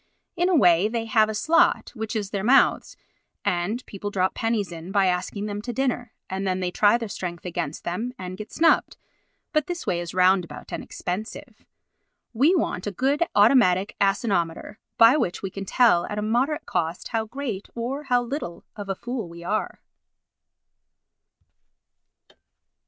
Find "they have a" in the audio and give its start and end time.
0.87-1.35